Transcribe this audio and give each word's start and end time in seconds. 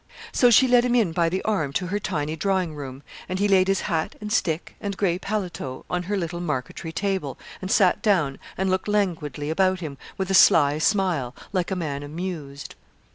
So 0.31 0.49
she 0.49 0.67
led 0.67 0.83
him 0.83 0.95
in 0.95 1.11
by 1.11 1.29
the 1.29 1.43
arm 1.43 1.71
to 1.73 1.85
her 1.85 1.99
tiny 1.99 2.35
drawing 2.35 2.73
room; 2.73 3.03
and 3.29 3.37
he 3.37 3.47
laid 3.47 3.67
his 3.67 3.81
hat 3.81 4.15
and 4.19 4.33
stick, 4.33 4.75
and 4.81 4.97
gray 4.97 5.19
paletot, 5.19 5.85
on 5.91 6.01
her 6.09 6.17
little 6.17 6.39
marquetrie 6.39 6.91
table, 6.91 7.37
and 7.61 7.69
sat 7.69 8.01
down, 8.01 8.39
and 8.57 8.71
looked 8.71 8.87
languidly 8.87 9.51
about 9.51 9.79
him, 9.79 9.99
with 10.17 10.31
a 10.31 10.33
sly 10.33 10.79
smile, 10.79 11.35
like 11.53 11.69
a 11.69 11.75
man 11.75 12.01
amused. 12.01 12.73